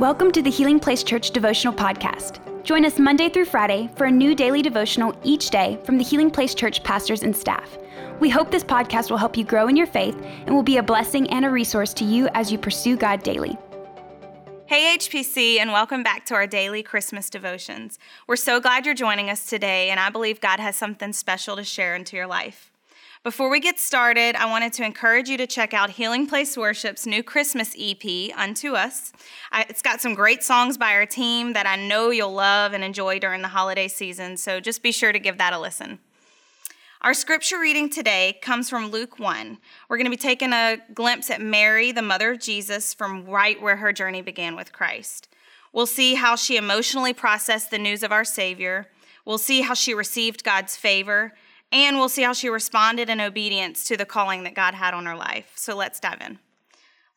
Welcome 0.00 0.32
to 0.32 0.42
the 0.42 0.50
Healing 0.50 0.80
Place 0.80 1.04
Church 1.04 1.30
Devotional 1.30 1.72
Podcast. 1.72 2.40
Join 2.64 2.84
us 2.84 2.98
Monday 2.98 3.28
through 3.28 3.44
Friday 3.44 3.88
for 3.94 4.06
a 4.06 4.10
new 4.10 4.34
daily 4.34 4.60
devotional 4.60 5.16
each 5.22 5.50
day 5.50 5.78
from 5.84 5.98
the 5.98 6.02
Healing 6.02 6.32
Place 6.32 6.52
Church 6.52 6.82
pastors 6.82 7.22
and 7.22 7.34
staff. 7.34 7.78
We 8.18 8.28
hope 8.28 8.50
this 8.50 8.64
podcast 8.64 9.08
will 9.08 9.18
help 9.18 9.36
you 9.36 9.44
grow 9.44 9.68
in 9.68 9.76
your 9.76 9.86
faith 9.86 10.16
and 10.20 10.52
will 10.52 10.64
be 10.64 10.78
a 10.78 10.82
blessing 10.82 11.30
and 11.30 11.44
a 11.44 11.48
resource 11.48 11.94
to 11.94 12.04
you 12.04 12.28
as 12.34 12.50
you 12.50 12.58
pursue 12.58 12.96
God 12.96 13.22
daily. 13.22 13.56
Hey, 14.66 14.96
HPC, 14.98 15.60
and 15.60 15.70
welcome 15.70 16.02
back 16.02 16.26
to 16.26 16.34
our 16.34 16.48
daily 16.48 16.82
Christmas 16.82 17.30
devotions. 17.30 18.00
We're 18.26 18.34
so 18.34 18.58
glad 18.58 18.86
you're 18.86 18.96
joining 18.96 19.30
us 19.30 19.46
today, 19.46 19.90
and 19.90 20.00
I 20.00 20.10
believe 20.10 20.40
God 20.40 20.58
has 20.58 20.74
something 20.74 21.12
special 21.12 21.54
to 21.54 21.62
share 21.62 21.94
into 21.94 22.16
your 22.16 22.26
life. 22.26 22.73
Before 23.24 23.48
we 23.48 23.58
get 23.58 23.80
started, 23.80 24.36
I 24.36 24.44
wanted 24.44 24.74
to 24.74 24.84
encourage 24.84 25.30
you 25.30 25.38
to 25.38 25.46
check 25.46 25.72
out 25.72 25.88
Healing 25.88 26.26
Place 26.26 26.58
Worship's 26.58 27.06
new 27.06 27.22
Christmas 27.22 27.74
EP, 27.78 28.04
Unto 28.36 28.74
Us. 28.74 29.14
it's 29.50 29.80
got 29.80 30.02
some 30.02 30.12
great 30.12 30.44
songs 30.44 30.76
by 30.76 30.92
our 30.92 31.06
team 31.06 31.54
that 31.54 31.66
I 31.66 31.76
know 31.76 32.10
you'll 32.10 32.34
love 32.34 32.74
and 32.74 32.84
enjoy 32.84 33.18
during 33.18 33.40
the 33.40 33.48
holiday 33.48 33.88
season, 33.88 34.36
so 34.36 34.60
just 34.60 34.82
be 34.82 34.92
sure 34.92 35.10
to 35.10 35.18
give 35.18 35.38
that 35.38 35.54
a 35.54 35.58
listen. 35.58 36.00
Our 37.00 37.14
scripture 37.14 37.58
reading 37.58 37.88
today 37.88 38.38
comes 38.42 38.68
from 38.68 38.90
Luke 38.90 39.18
1. 39.18 39.56
We're 39.88 39.96
going 39.96 40.04
to 40.04 40.10
be 40.10 40.18
taking 40.18 40.52
a 40.52 40.76
glimpse 40.92 41.30
at 41.30 41.40
Mary, 41.40 41.92
the 41.92 42.02
mother 42.02 42.32
of 42.32 42.40
Jesus, 42.40 42.92
from 42.92 43.24
right 43.24 43.60
where 43.62 43.76
her 43.76 43.94
journey 43.94 44.20
began 44.20 44.54
with 44.54 44.70
Christ. 44.70 45.28
We'll 45.72 45.86
see 45.86 46.16
how 46.16 46.36
she 46.36 46.58
emotionally 46.58 47.14
processed 47.14 47.70
the 47.70 47.78
news 47.78 48.02
of 48.02 48.12
our 48.12 48.26
Savior. 48.26 48.88
We'll 49.24 49.38
see 49.38 49.62
how 49.62 49.72
she 49.72 49.94
received 49.94 50.44
God's 50.44 50.76
favor 50.76 51.32
and 51.74 51.98
we'll 51.98 52.08
see 52.08 52.22
how 52.22 52.32
she 52.32 52.48
responded 52.48 53.10
in 53.10 53.20
obedience 53.20 53.84
to 53.88 53.96
the 53.96 54.06
calling 54.06 54.44
that 54.44 54.54
God 54.54 54.74
had 54.74 54.94
on 54.94 55.06
her 55.06 55.16
life. 55.16 55.52
So 55.56 55.76
let's 55.76 55.98
dive 55.98 56.20
in. 56.24 56.38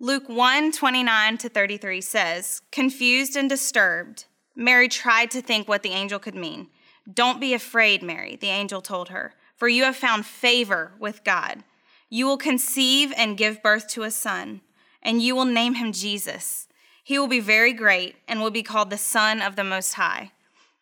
Luke 0.00 0.28
1 0.28 0.72
29 0.72 1.38
to 1.38 1.48
33 1.48 2.00
says, 2.00 2.62
Confused 2.72 3.36
and 3.36 3.48
disturbed, 3.48 4.24
Mary 4.54 4.88
tried 4.88 5.30
to 5.30 5.42
think 5.42 5.68
what 5.68 5.82
the 5.82 5.90
angel 5.90 6.18
could 6.18 6.34
mean. 6.34 6.68
Don't 7.12 7.40
be 7.40 7.52
afraid, 7.52 8.02
Mary, 8.02 8.36
the 8.36 8.48
angel 8.48 8.80
told 8.80 9.10
her, 9.10 9.34
for 9.54 9.68
you 9.68 9.84
have 9.84 9.96
found 9.96 10.24
favor 10.24 10.92
with 10.98 11.22
God. 11.22 11.62
You 12.08 12.26
will 12.26 12.38
conceive 12.38 13.12
and 13.16 13.36
give 13.36 13.62
birth 13.62 13.88
to 13.88 14.04
a 14.04 14.10
son, 14.10 14.62
and 15.02 15.22
you 15.22 15.36
will 15.36 15.44
name 15.44 15.74
him 15.74 15.92
Jesus. 15.92 16.66
He 17.04 17.18
will 17.18 17.28
be 17.28 17.40
very 17.40 17.72
great 17.72 18.16
and 18.26 18.40
will 18.40 18.50
be 18.50 18.62
called 18.62 18.90
the 18.90 18.98
Son 18.98 19.42
of 19.42 19.54
the 19.54 19.64
Most 19.64 19.94
High. 19.94 20.32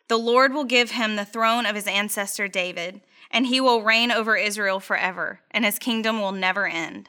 The 0.08 0.18
Lord 0.18 0.52
will 0.52 0.64
give 0.64 0.92
him 0.92 1.16
the 1.16 1.24
throne 1.24 1.66
of 1.66 1.74
his 1.74 1.86
ancestor 1.86 2.48
David 2.48 3.00
and 3.34 3.48
he 3.48 3.60
will 3.60 3.82
reign 3.82 4.12
over 4.12 4.36
Israel 4.36 4.78
forever, 4.78 5.40
and 5.50 5.64
his 5.64 5.80
kingdom 5.80 6.20
will 6.20 6.32
never 6.32 6.68
end. 6.68 7.08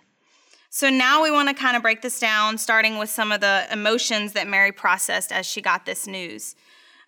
So 0.71 0.89
now 0.89 1.21
we 1.21 1.29
want 1.29 1.49
to 1.49 1.53
kind 1.53 1.77
of 1.77 1.83
break 1.83 2.01
this 2.01 2.19
down, 2.19 2.57
starting 2.57 2.97
with 2.97 3.11
some 3.11 3.31
of 3.31 3.41
the 3.41 3.67
emotions 3.71 4.33
that 4.33 4.47
Mary 4.47 4.71
processed 4.71 5.31
as 5.31 5.45
she 5.45 5.61
got 5.61 5.85
this 5.85 6.07
news. 6.07 6.55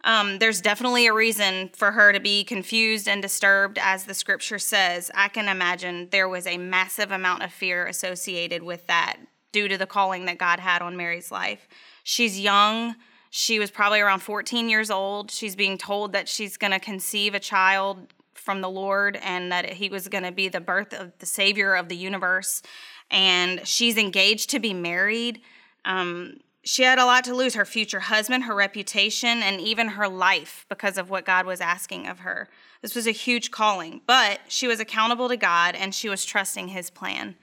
Um, 0.04 0.38
there's 0.38 0.62
definitely 0.62 1.08
a 1.08 1.14
reason 1.14 1.72
for 1.76 1.92
her 1.92 2.14
to 2.14 2.20
be 2.20 2.44
confused 2.44 3.08
and 3.08 3.22
disturbed, 3.22 3.80
as 3.82 4.06
the 4.06 4.14
scripture 4.14 4.60
says. 4.60 5.10
I 5.16 5.30
can 5.30 5.50
imagine 5.50 6.10
there 6.12 6.30
was 6.30 6.46
a 6.46 6.60
massive 6.60 7.12
amount 7.12 7.42
of 7.42 7.52
fear 7.52 7.88
associated 7.88 8.62
with 8.62 8.86
that 8.86 9.18
due 9.52 9.68
to 9.68 9.80
the 9.80 9.88
calling 9.88 10.26
that 10.26 10.38
God 10.38 10.60
had 10.60 10.84
on 10.84 10.96
Mary's 10.96 11.32
life. 11.32 11.68
She's 12.04 12.40
young. 12.40 12.96
She 13.40 13.60
was 13.60 13.70
probably 13.70 14.00
around 14.00 14.22
14 14.22 14.68
years 14.68 14.90
old. 14.90 15.30
She's 15.30 15.56
being 15.56 15.78
told 15.78 16.14
that 16.14 16.28
she's 16.28 16.58
going 16.58 16.72
to 16.72 16.80
conceive 16.80 17.36
a 17.36 17.40
child 17.40 18.12
from 18.34 18.62
the 18.62 18.68
Lord 18.68 19.16
and 19.22 19.52
that 19.52 19.74
he 19.74 19.90
was 19.90 20.08
going 20.08 20.24
to 20.24 20.32
be 20.32 20.48
the 20.48 20.60
birth 20.60 20.92
of 20.92 21.16
the 21.20 21.28
Savior 21.28 21.76
of 21.76 21.88
the 21.88 21.96
universe. 21.96 22.64
And 23.12 23.62
she's 23.68 23.96
engaged 23.96 24.50
to 24.50 24.60
be 24.60 24.74
married. 24.74 25.42
Um, 25.86 26.40
she 26.64 26.82
had 26.82 26.98
a 26.98 27.06
lot 27.06 27.26
to 27.26 27.36
lose 27.36 27.54
her 27.54 27.64
future 27.64 28.00
husband, 28.00 28.46
her 28.46 28.56
reputation, 28.56 29.44
and 29.44 29.62
even 29.62 29.90
her 29.90 30.08
life 30.08 30.66
because 30.68 30.98
of 30.98 31.12
what 31.12 31.24
God 31.24 31.46
was 31.46 31.62
asking 31.62 32.08
of 32.08 32.22
her. 32.22 32.50
This 32.82 32.96
was 32.96 33.06
a 33.06 33.12
huge 33.12 33.52
calling, 33.52 34.02
but 34.08 34.40
she 34.48 34.68
was 34.68 34.80
accountable 34.80 35.30
to 35.30 35.38
God 35.38 35.76
and 35.76 35.94
she 35.94 36.10
was 36.10 36.26
trusting 36.26 36.70
his 36.70 36.90
plan. 36.90 37.36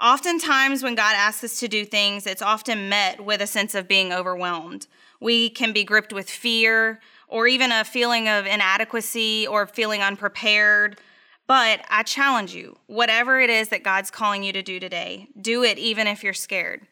Oftentimes, 0.00 0.82
when 0.82 0.94
God 0.94 1.14
asks 1.16 1.42
us 1.44 1.60
to 1.60 1.68
do 1.68 1.84
things, 1.84 2.26
it's 2.26 2.42
often 2.42 2.88
met 2.88 3.24
with 3.24 3.40
a 3.40 3.46
sense 3.46 3.74
of 3.74 3.88
being 3.88 4.12
overwhelmed. 4.12 4.86
We 5.20 5.50
can 5.50 5.72
be 5.72 5.82
gripped 5.82 6.12
with 6.12 6.30
fear, 6.30 7.00
or 7.28 7.46
even 7.46 7.70
a 7.70 7.84
feeling 7.84 8.28
of 8.28 8.46
inadequacy 8.46 9.46
or 9.46 9.66
feeling 9.66 10.00
unprepared. 10.02 10.98
But 11.46 11.80
I 11.88 12.02
challenge 12.02 12.54
you, 12.54 12.78
whatever 12.86 13.40
it 13.40 13.50
is 13.50 13.68
that 13.68 13.82
God's 13.82 14.10
calling 14.10 14.42
you 14.42 14.52
to 14.52 14.62
do 14.62 14.80
today, 14.80 15.28
do 15.40 15.62
it 15.62 15.78
even 15.78 16.06
if 16.06 16.22
you're 16.22 16.34
scared. 16.34 16.86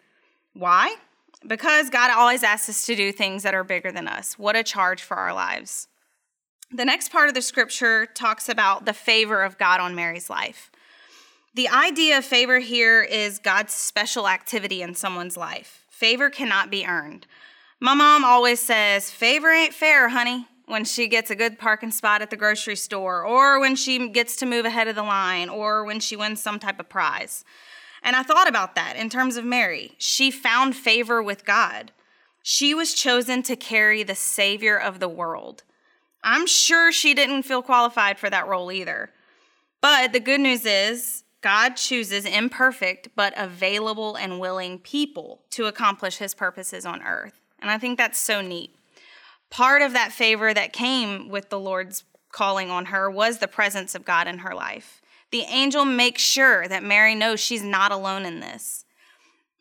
Why? 0.52 0.96
Because 1.46 1.90
God 1.90 2.10
always 2.10 2.42
asks 2.42 2.68
us 2.68 2.86
to 2.86 2.96
do 2.96 3.12
things 3.12 3.42
that 3.42 3.54
are 3.54 3.64
bigger 3.64 3.92
than 3.92 4.08
us. 4.08 4.38
What 4.38 4.56
a 4.56 4.62
charge 4.62 5.02
for 5.02 5.16
our 5.16 5.34
lives. 5.34 5.88
The 6.72 6.84
next 6.84 7.12
part 7.12 7.28
of 7.28 7.34
the 7.34 7.42
scripture 7.42 8.06
talks 8.06 8.48
about 8.48 8.86
the 8.86 8.92
favor 8.92 9.42
of 9.42 9.58
God 9.58 9.78
on 9.78 9.94
Mary's 9.94 10.28
life. 10.28 10.70
The 11.56 11.68
idea 11.70 12.18
of 12.18 12.24
favor 12.26 12.58
here 12.58 13.02
is 13.02 13.38
God's 13.38 13.72
special 13.72 14.28
activity 14.28 14.82
in 14.82 14.94
someone's 14.94 15.38
life. 15.38 15.86
Favor 15.88 16.28
cannot 16.28 16.70
be 16.70 16.84
earned. 16.84 17.26
My 17.80 17.94
mom 17.94 18.26
always 18.26 18.60
says, 18.60 19.10
favor 19.10 19.50
ain't 19.50 19.72
fair, 19.72 20.10
honey, 20.10 20.48
when 20.66 20.84
she 20.84 21.08
gets 21.08 21.30
a 21.30 21.34
good 21.34 21.58
parking 21.58 21.92
spot 21.92 22.20
at 22.20 22.28
the 22.28 22.36
grocery 22.36 22.76
store, 22.76 23.24
or 23.24 23.58
when 23.58 23.74
she 23.74 24.06
gets 24.10 24.36
to 24.36 24.44
move 24.44 24.66
ahead 24.66 24.86
of 24.86 24.96
the 24.96 25.02
line, 25.02 25.48
or 25.48 25.82
when 25.86 25.98
she 25.98 26.14
wins 26.14 26.42
some 26.42 26.58
type 26.58 26.78
of 26.78 26.90
prize. 26.90 27.42
And 28.02 28.14
I 28.14 28.22
thought 28.22 28.50
about 28.50 28.74
that 28.74 28.96
in 28.96 29.08
terms 29.08 29.38
of 29.38 29.44
Mary. 29.46 29.92
She 29.96 30.30
found 30.30 30.76
favor 30.76 31.22
with 31.22 31.46
God. 31.46 31.90
She 32.42 32.74
was 32.74 32.92
chosen 32.92 33.42
to 33.44 33.56
carry 33.56 34.02
the 34.02 34.14
Savior 34.14 34.78
of 34.78 35.00
the 35.00 35.08
world. 35.08 35.62
I'm 36.22 36.46
sure 36.46 36.92
she 36.92 37.14
didn't 37.14 37.44
feel 37.44 37.62
qualified 37.62 38.18
for 38.18 38.28
that 38.28 38.46
role 38.46 38.70
either. 38.70 39.08
But 39.80 40.12
the 40.12 40.20
good 40.20 40.40
news 40.40 40.66
is, 40.66 41.22
God 41.46 41.76
chooses 41.76 42.24
imperfect 42.24 43.10
but 43.14 43.32
available 43.36 44.16
and 44.16 44.40
willing 44.40 44.80
people 44.80 45.42
to 45.50 45.66
accomplish 45.66 46.16
his 46.16 46.34
purposes 46.34 46.84
on 46.84 47.04
earth. 47.04 47.40
And 47.60 47.70
I 47.70 47.78
think 47.78 47.96
that's 47.96 48.18
so 48.18 48.40
neat. 48.40 48.74
Part 49.48 49.80
of 49.80 49.92
that 49.92 50.10
favor 50.10 50.52
that 50.52 50.72
came 50.72 51.28
with 51.28 51.48
the 51.48 51.60
Lord's 51.60 52.02
calling 52.32 52.68
on 52.68 52.86
her 52.86 53.08
was 53.08 53.38
the 53.38 53.46
presence 53.46 53.94
of 53.94 54.04
God 54.04 54.26
in 54.26 54.38
her 54.38 54.56
life. 54.56 55.00
The 55.30 55.42
angel 55.42 55.84
makes 55.84 56.20
sure 56.20 56.66
that 56.66 56.82
Mary 56.82 57.14
knows 57.14 57.38
she's 57.38 57.62
not 57.62 57.92
alone 57.92 58.26
in 58.26 58.40
this. 58.40 58.84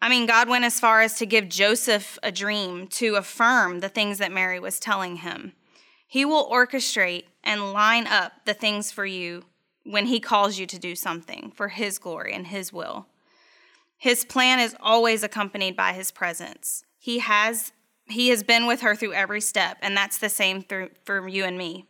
I 0.01 0.09
mean, 0.09 0.25
God 0.25 0.49
went 0.49 0.65
as 0.65 0.79
far 0.79 1.01
as 1.01 1.13
to 1.19 1.27
give 1.27 1.49
Joseph 1.49 2.17
a 2.23 2.31
dream 2.31 2.87
to 2.93 3.13
affirm 3.13 3.81
the 3.81 3.89
things 3.89 4.17
that 4.17 4.31
Mary 4.31 4.59
was 4.59 4.79
telling 4.79 5.17
him. 5.17 5.53
He 6.07 6.25
will 6.25 6.49
orchestrate 6.49 7.25
and 7.43 7.73
line 7.73 8.07
up 8.07 8.31
the 8.45 8.55
things 8.55 8.91
for 8.91 9.05
you 9.05 9.43
when 9.85 10.07
He 10.07 10.19
calls 10.19 10.59
you 10.59 10.65
to 10.65 10.77
do 10.79 10.95
something 10.95 11.51
for 11.55 11.69
His 11.69 11.97
glory 11.97 12.33
and 12.33 12.47
His 12.47 12.73
will. 12.73 13.07
His 13.97 14.25
plan 14.25 14.59
is 14.59 14.75
always 14.81 15.23
accompanied 15.23 15.75
by 15.75 15.93
His 15.93 16.11
presence. 16.11 16.83
He 16.99 17.19
has 17.19 17.71
he 18.07 18.29
has 18.29 18.43
been 18.43 18.67
with 18.67 18.81
her 18.81 18.95
through 18.95 19.13
every 19.13 19.41
step, 19.41 19.77
and 19.81 19.97
that's 19.97 20.19
the 20.19 20.29
same 20.29 20.61
through, 20.61 20.89
for 21.05 21.27
you 21.27 21.43
and 21.43 21.57
me. 21.57 21.85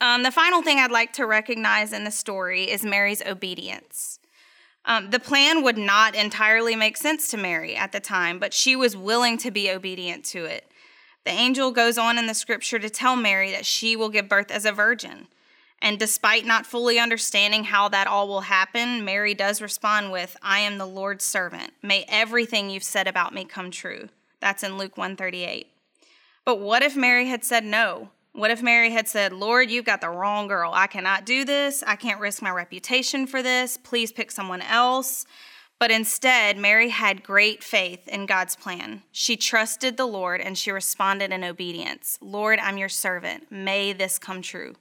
Um, 0.00 0.22
the 0.22 0.30
final 0.30 0.62
thing 0.62 0.78
I'd 0.78 0.90
like 0.90 1.12
to 1.14 1.26
recognize 1.26 1.92
in 1.92 2.04
the 2.04 2.10
story 2.10 2.70
is 2.70 2.84
Mary's 2.84 3.22
obedience. 3.24 4.18
Um, 4.84 5.10
the 5.10 5.20
plan 5.20 5.62
would 5.62 5.76
not 5.76 6.14
entirely 6.14 6.74
make 6.74 6.96
sense 6.96 7.28
to 7.28 7.36
Mary 7.36 7.76
at 7.76 7.92
the 7.92 8.00
time, 8.00 8.38
but 8.38 8.54
she 8.54 8.74
was 8.76 8.96
willing 8.96 9.36
to 9.38 9.50
be 9.50 9.70
obedient 9.70 10.24
to 10.26 10.46
it. 10.46 10.70
The 11.24 11.32
angel 11.32 11.70
goes 11.70 11.98
on 11.98 12.16
in 12.16 12.26
the 12.26 12.34
scripture 12.34 12.78
to 12.78 12.88
tell 12.88 13.14
Mary 13.14 13.50
that 13.52 13.66
she 13.66 13.94
will 13.94 14.08
give 14.08 14.28
birth 14.28 14.50
as 14.50 14.64
a 14.64 14.72
virgin. 14.72 15.28
And 15.82 15.98
despite 15.98 16.44
not 16.44 16.66
fully 16.66 16.98
understanding 16.98 17.64
how 17.64 17.88
that 17.88 18.06
all 18.06 18.28
will 18.28 18.42
happen, 18.42 19.04
Mary 19.04 19.34
does 19.34 19.62
respond 19.62 20.12
with, 20.12 20.36
I 20.42 20.58
am 20.60 20.76
the 20.76 20.86
Lord's 20.86 21.24
servant. 21.24 21.72
May 21.82 22.04
everything 22.08 22.68
you've 22.68 22.84
said 22.84 23.08
about 23.08 23.32
me 23.32 23.44
come 23.44 23.70
true. 23.70 24.08
That's 24.40 24.62
in 24.62 24.76
Luke 24.76 24.98
138. 24.98 25.68
But 26.44 26.60
what 26.60 26.82
if 26.82 26.96
Mary 26.96 27.28
had 27.28 27.44
said 27.44 27.64
no? 27.64 28.10
What 28.32 28.50
if 28.50 28.62
Mary 28.62 28.90
had 28.90 29.08
said, 29.08 29.32
Lord, 29.32 29.70
you've 29.70 29.84
got 29.84 30.00
the 30.00 30.08
wrong 30.08 30.46
girl. 30.48 30.70
I 30.72 30.86
cannot 30.86 31.26
do 31.26 31.44
this. 31.44 31.82
I 31.86 31.96
can't 31.96 32.20
risk 32.20 32.42
my 32.42 32.50
reputation 32.50 33.26
for 33.26 33.42
this. 33.42 33.76
Please 33.76 34.12
pick 34.12 34.30
someone 34.30 34.62
else. 34.62 35.26
But 35.80 35.90
instead, 35.90 36.58
Mary 36.58 36.90
had 36.90 37.22
great 37.22 37.64
faith 37.64 38.06
in 38.06 38.26
God's 38.26 38.54
plan. 38.54 39.02
She 39.12 39.36
trusted 39.36 39.96
the 39.96 40.06
Lord 40.06 40.42
and 40.42 40.56
she 40.56 40.70
responded 40.70 41.32
in 41.32 41.42
obedience 41.42 42.18
Lord, 42.20 42.58
I'm 42.58 42.76
your 42.76 42.90
servant. 42.90 43.50
May 43.50 43.94
this 43.94 44.18
come 44.18 44.42
true. 44.42 44.74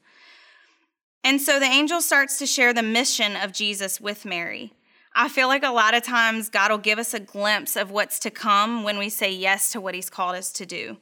And 1.23 1.41
so 1.41 1.59
the 1.59 1.65
angel 1.65 2.01
starts 2.01 2.37
to 2.39 2.45
share 2.45 2.73
the 2.73 2.83
mission 2.83 3.35
of 3.35 3.51
Jesus 3.51 3.99
with 3.99 4.25
Mary. 4.25 4.73
I 5.15 5.27
feel 5.27 5.47
like 5.47 5.63
a 5.63 5.71
lot 5.71 5.93
of 5.93 6.03
times 6.03 6.49
God 6.49 6.71
will 6.71 6.77
give 6.77 6.99
us 6.99 7.13
a 7.13 7.19
glimpse 7.19 7.75
of 7.75 7.91
what's 7.91 8.19
to 8.19 8.29
come 8.29 8.83
when 8.83 8.97
we 8.97 9.09
say 9.09 9.31
yes 9.31 9.71
to 9.71 9.81
what 9.81 9.95
He's 9.95 10.09
called 10.09 10.35
us 10.35 10.51
to 10.53 10.65
do. 10.65 10.97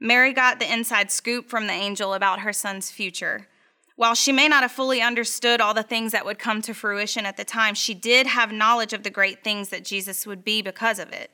Mary 0.00 0.32
got 0.32 0.60
the 0.60 0.72
inside 0.72 1.10
scoop 1.10 1.48
from 1.48 1.66
the 1.66 1.72
angel 1.72 2.14
about 2.14 2.40
her 2.40 2.52
son's 2.52 2.90
future. 2.90 3.48
While 3.96 4.14
she 4.14 4.30
may 4.30 4.46
not 4.46 4.62
have 4.62 4.70
fully 4.70 5.02
understood 5.02 5.60
all 5.60 5.74
the 5.74 5.82
things 5.82 6.12
that 6.12 6.24
would 6.24 6.38
come 6.38 6.62
to 6.62 6.74
fruition 6.74 7.26
at 7.26 7.36
the 7.36 7.44
time, 7.44 7.74
she 7.74 7.94
did 7.94 8.28
have 8.28 8.52
knowledge 8.52 8.92
of 8.92 9.02
the 9.02 9.10
great 9.10 9.42
things 9.42 9.70
that 9.70 9.84
Jesus 9.84 10.24
would 10.24 10.44
be 10.44 10.62
because 10.62 11.00
of 11.00 11.12
it. 11.12 11.32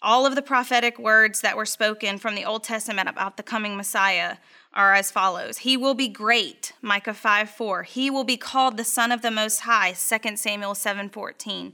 All 0.00 0.24
of 0.24 0.36
the 0.36 0.42
prophetic 0.42 0.96
words 0.96 1.40
that 1.40 1.56
were 1.56 1.66
spoken 1.66 2.18
from 2.18 2.36
the 2.36 2.44
Old 2.44 2.62
Testament 2.62 3.08
about 3.08 3.36
the 3.36 3.42
coming 3.42 3.76
Messiah 3.76 4.36
are 4.74 4.94
as 4.94 5.10
follows 5.10 5.58
He 5.58 5.76
will 5.76 5.94
be 5.94 6.08
great, 6.08 6.72
Micah 6.82 7.14
5 7.14 7.50
4. 7.50 7.82
He 7.84 8.10
will 8.10 8.24
be 8.24 8.36
called 8.36 8.76
the 8.76 8.84
Son 8.84 9.12
of 9.12 9.22
the 9.22 9.30
Most 9.30 9.60
High, 9.60 9.92
2 9.92 10.36
Samuel 10.36 10.74
7 10.74 11.08
14. 11.08 11.72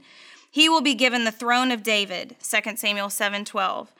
He 0.49 0.69
will 0.69 0.81
be 0.81 0.93
given 0.93 1.25
the 1.25 1.31
throne 1.31 1.71
of 1.71 1.83
David, 1.83 2.35
2 2.41 2.77
Samuel 2.77 3.09
7 3.09 3.45
12. 3.45 3.91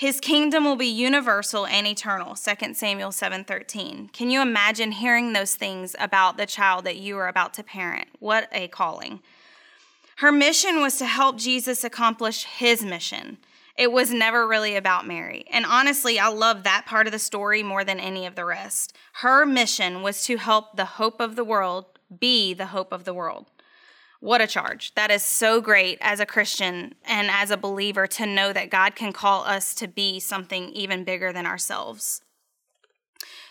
His 0.00 0.18
kingdom 0.18 0.64
will 0.64 0.76
be 0.76 0.86
universal 0.86 1.66
and 1.66 1.86
eternal, 1.86 2.34
2 2.34 2.74
Samuel 2.74 3.10
7:13. 3.12 4.08
Can 4.14 4.30
you 4.30 4.40
imagine 4.40 4.92
hearing 4.92 5.34
those 5.34 5.54
things 5.54 5.94
about 5.98 6.38
the 6.38 6.46
child 6.46 6.86
that 6.86 6.96
you 6.96 7.18
are 7.18 7.28
about 7.28 7.52
to 7.54 7.62
parent? 7.62 8.08
What 8.18 8.48
a 8.50 8.68
calling. 8.68 9.20
Her 10.16 10.32
mission 10.32 10.80
was 10.80 10.96
to 10.96 11.04
help 11.06 11.36
Jesus 11.36 11.84
accomplish 11.84 12.44
his 12.44 12.82
mission. 12.82 13.36
It 13.80 13.92
was 13.92 14.12
never 14.12 14.46
really 14.46 14.76
about 14.76 15.06
Mary. 15.06 15.46
And 15.50 15.64
honestly, 15.64 16.18
I 16.18 16.28
love 16.28 16.64
that 16.64 16.84
part 16.84 17.06
of 17.06 17.12
the 17.12 17.18
story 17.18 17.62
more 17.62 17.82
than 17.82 17.98
any 17.98 18.26
of 18.26 18.34
the 18.34 18.44
rest. 18.44 18.94
Her 19.14 19.46
mission 19.46 20.02
was 20.02 20.22
to 20.24 20.36
help 20.36 20.76
the 20.76 20.84
hope 20.84 21.18
of 21.18 21.34
the 21.34 21.44
world 21.44 21.86
be 22.18 22.52
the 22.52 22.66
hope 22.66 22.92
of 22.92 23.04
the 23.04 23.14
world. 23.14 23.46
What 24.20 24.42
a 24.42 24.46
charge. 24.46 24.94
That 24.96 25.10
is 25.10 25.22
so 25.22 25.62
great 25.62 25.96
as 26.02 26.20
a 26.20 26.26
Christian 26.26 26.94
and 27.06 27.30
as 27.30 27.50
a 27.50 27.56
believer 27.56 28.06
to 28.06 28.26
know 28.26 28.52
that 28.52 28.68
God 28.68 28.94
can 28.94 29.14
call 29.14 29.44
us 29.44 29.74
to 29.76 29.88
be 29.88 30.20
something 30.20 30.68
even 30.72 31.02
bigger 31.02 31.32
than 31.32 31.46
ourselves. 31.46 32.20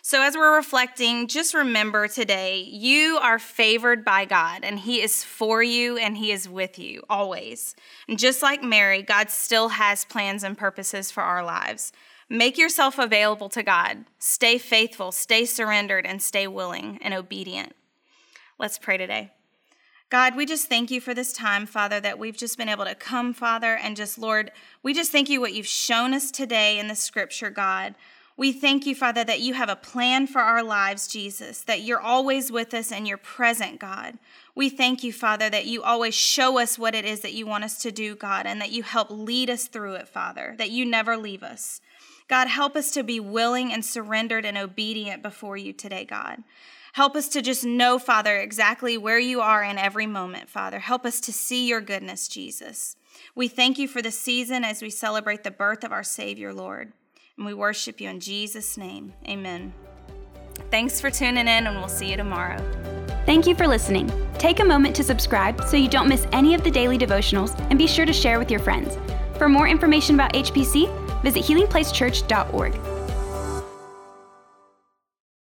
So, 0.02 0.22
as 0.22 0.36
we're 0.36 0.56
reflecting, 0.56 1.28
just 1.28 1.54
remember 1.54 2.08
today 2.08 2.62
you 2.62 3.18
are 3.22 3.38
favored 3.38 4.06
by 4.06 4.24
God, 4.24 4.64
and 4.64 4.80
He 4.80 5.02
is 5.02 5.26
for 5.26 5.62
you 5.62 5.98
and 5.98 6.18
He 6.18 6.32
is 6.32 6.48
with 6.48 6.80
you 6.80 7.04
always. 7.10 7.76
And 8.08 8.18
just 8.18 8.42
like 8.42 8.64
Mary, 8.64 9.02
God 9.02 9.30
still 9.30 9.70
has 9.70 10.06
plans 10.06 10.44
and 10.44 10.58
purposes 10.58 11.12
for 11.12 11.22
our 11.22 11.44
lives. 11.44 11.92
Make 12.30 12.58
yourself 12.58 12.98
available 12.98 13.50
to 13.50 13.64
God. 13.64 14.06
Stay 14.20 14.58
faithful, 14.58 15.12
stay 15.12 15.46
surrendered, 15.46 16.06
and 16.06 16.22
stay 16.22 16.48
willing 16.48 17.00
and 17.02 17.14
obedient. 17.14 17.76
Let's 18.58 18.78
pray 18.78 18.98
today. 18.98 19.32
God, 20.10 20.36
we 20.36 20.46
just 20.46 20.70
thank 20.70 20.90
you 20.92 21.02
for 21.02 21.14
this 21.14 21.34
time, 21.34 21.66
Father, 21.66 22.00
that 22.00 22.18
we've 22.18 22.38
just 22.38 22.58
been 22.58 22.70
able 22.70 22.86
to 22.86 22.96
come, 22.96 23.34
Father, 23.34 23.76
and 23.76 23.98
just, 23.98 24.18
Lord, 24.18 24.52
we 24.82 24.94
just 24.94 25.12
thank 25.12 25.30
you 25.30 25.42
what 25.42 25.54
you've 25.54 25.68
shown 25.68 26.14
us 26.14 26.32
today 26.32 26.80
in 26.80 26.88
the 26.88 26.96
scripture, 26.96 27.50
God. 27.50 27.96
We 28.40 28.54
thank 28.54 28.86
you, 28.86 28.96
Father, 28.96 29.26
that 29.26 29.42
you 29.42 29.54
have 29.56 29.68
a 29.68 29.76
plan 29.76 30.26
for 30.26 30.40
our 30.40 30.64
lives, 30.64 31.10
Jesus, 31.10 31.62
that 31.64 31.82
you're 31.82 32.00
always 32.00 32.50
with 32.50 32.74
us 32.74 32.90
and 32.90 33.06
you're 33.06 33.18
present, 33.18 33.82
God. 33.82 34.18
We 34.56 34.70
thank 34.70 35.04
you, 35.04 35.12
Father, 35.12 35.50
that 35.50 35.66
you 35.66 35.84
always 35.84 36.16
show 36.16 36.58
us 36.58 36.80
what 36.80 36.96
it 36.96 37.04
is 37.04 37.20
that 37.20 37.34
you 37.34 37.46
want 37.46 37.66
us 37.66 37.80
to 37.80 37.92
do, 37.92 38.16
God, 38.16 38.46
and 38.46 38.62
that 38.62 38.72
you 38.72 38.82
help 38.82 39.10
lead 39.10 39.50
us 39.50 39.68
through 39.68 39.96
it, 39.96 40.08
Father, 40.08 40.56
that 40.58 40.72
you 40.72 40.86
never 40.86 41.18
leave 41.18 41.44
us. 41.44 41.82
God, 42.30 42.48
help 42.48 42.78
us 42.78 42.92
to 42.92 43.04
be 43.04 43.20
willing 43.20 43.74
and 43.74 43.84
surrendered 43.84 44.46
and 44.46 44.58
obedient 44.58 45.22
before 45.22 45.58
you 45.58 45.74
today, 45.74 46.06
God. 46.06 46.42
Help 46.94 47.18
us 47.18 47.28
to 47.28 47.42
just 47.42 47.66
know, 47.66 48.00
Father, 48.00 48.38
exactly 48.38 48.98
where 48.98 49.20
you 49.20 49.42
are 49.42 49.66
in 49.66 49.78
every 49.78 50.08
moment, 50.08 50.48
Father. 50.48 50.80
Help 50.80 51.06
us 51.06 51.20
to 51.20 51.34
see 51.34 51.68
your 51.68 51.82
goodness, 51.82 52.30
Jesus. 52.30 52.96
We 53.36 53.50
thank 53.50 53.78
you 53.78 53.90
for 53.90 54.02
the 54.02 54.12
season 54.12 54.64
as 54.64 54.82
we 54.82 54.90
celebrate 54.90 55.44
the 55.44 55.52
birth 55.52 55.84
of 55.84 55.92
our 55.92 56.04
Savior, 56.04 56.54
Lord. 56.54 56.94
And 57.40 57.46
we 57.46 57.54
worship 57.54 58.02
you 58.02 58.10
in 58.10 58.20
Jesus' 58.20 58.78
name. 58.78 59.14
Amen. 59.26 59.74
Thanks 60.72 61.00
for 61.00 61.10
tuning 61.10 61.48
in, 61.48 61.68
and 61.68 61.78
we'll 61.78 61.88
see 61.88 62.12
you 62.12 62.18
tomorrow. 62.18 62.58
Thank 63.26 63.48
you 63.48 63.56
for 63.56 63.66
listening. 63.66 64.12
Take 64.38 64.60
a 64.60 64.66
moment 64.66 64.94
to 64.98 65.06
subscribe 65.06 65.64
so 65.64 65.78
you 65.78 65.88
don't 65.88 66.10
miss 66.10 66.28
any 66.34 66.54
of 66.54 66.66
the 66.66 66.70
daily 66.70 66.98
devotionals, 66.98 67.58
and 67.70 67.80
be 67.80 67.88
sure 67.88 68.06
to 68.06 68.12
share 68.12 68.40
with 68.40 68.52
your 68.52 68.60
friends. 68.60 68.98
For 69.38 69.48
more 69.48 69.70
information 69.70 70.16
about 70.16 70.34
HPC, 70.34 71.24
visit 71.24 71.44
healingplacechurch.org. 71.44 72.99